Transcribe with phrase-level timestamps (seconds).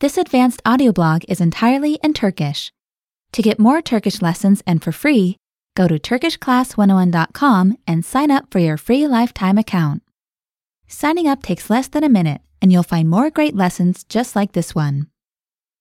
[0.00, 2.70] This advanced audio blog is entirely in Turkish.
[3.32, 5.38] To get more Turkish lessons and for free,
[5.74, 10.04] go to TurkishClass101.com and sign up for your free lifetime account.
[10.86, 14.52] Signing up takes less than a minute, and you'll find more great lessons just like
[14.52, 15.08] this one.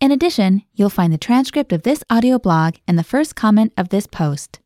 [0.00, 3.90] In addition, you'll find the transcript of this audio blog and the first comment of
[3.90, 4.60] this post.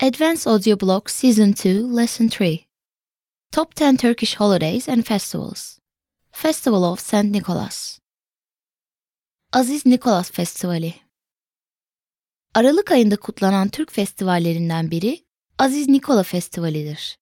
[0.00, 2.66] Advanced Audio Blog Season 2, Lesson 3
[3.52, 5.80] Top 10 Turkish Holidays and Festivals
[6.30, 7.30] Festival of St.
[7.30, 8.01] Nicholas
[9.54, 10.94] Aziz Nikolas Festivali
[12.54, 15.24] Aralık ayında kutlanan Türk festivallerinden biri
[15.58, 17.18] Aziz Nikola Festivali'dir.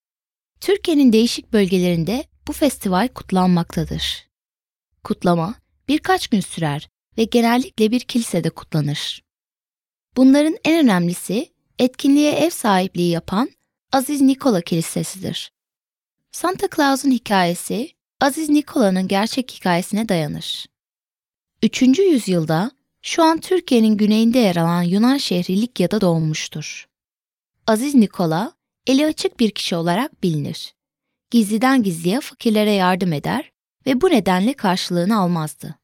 [0.61, 4.29] Türkiye'nin değişik bölgelerinde bu festival kutlanmaktadır.
[5.05, 5.55] Kutlama
[5.89, 9.23] birkaç gün sürer ve genellikle bir kilisede kutlanır.
[10.17, 13.51] Bunların en önemlisi etkinliğe ev sahipliği yapan
[13.93, 15.53] Aziz Nikola Kilisesi'dir.
[16.33, 20.67] Santa Claus'un hikayesi Aziz Nikola'nın gerçek hikayesine dayanır.
[21.63, 21.83] 3.
[21.99, 22.71] yüzyılda
[23.03, 26.89] şu an Türkiye'nin güneyinde yer alan Yunan şehri Likya'da doğmuştur.
[27.67, 28.53] Aziz Nikola,
[28.87, 30.75] eli açık bir kişi olarak bilinir.
[31.31, 33.51] Gizliden gizliye fakirlere yardım eder
[33.87, 35.75] ve bu nedenle karşılığını almazdı.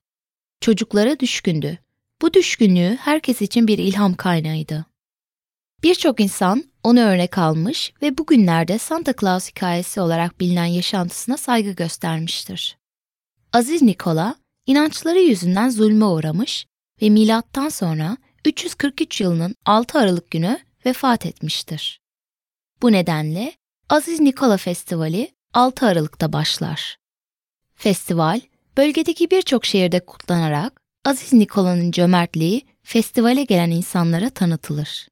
[0.61, 1.79] Çocuklara düşkündü.
[2.23, 4.87] Bu düşkünlüğü herkes için bir ilham kaynağıydı.
[5.83, 12.79] Birçok insan onu örnek almış ve bugünlerde Santa Claus hikayesi olarak bilinen yaşantısına saygı göstermiştir.
[13.53, 16.67] Aziz Nikola, inançları yüzünden zulme uğramış
[17.03, 22.01] ve milattan sonra 343 yılının 6 Aralık günü vefat etmiştir.
[22.83, 23.53] Bu nedenle
[23.89, 26.97] Aziz Nikola Festivali 6 Aralık'ta başlar.
[27.75, 28.41] Festival,
[28.77, 35.09] bölgedeki birçok şehirde kutlanarak Aziz Nikola'nın cömertliği festivale gelen insanlara tanıtılır.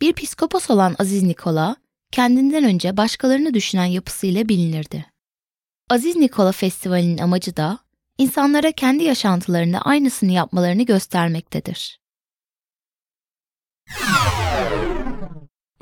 [0.00, 1.76] Bir psikopos olan Aziz Nikola,
[2.12, 5.06] kendinden önce başkalarını düşünen yapısıyla bilinirdi.
[5.90, 7.78] Aziz Nikola Festivali'nin amacı da
[8.18, 12.00] insanlara kendi yaşantılarında aynısını yapmalarını göstermektedir.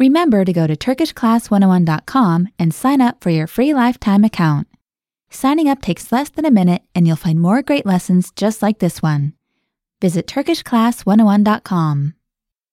[0.01, 4.67] Remember to go to TurkishClass101.com and sign up for your free lifetime account.
[5.31, 8.81] Signing up takes less than a minute and you'll find more great lessons just like
[8.81, 9.33] this one.
[10.01, 12.15] Visit TurkishClass101.com.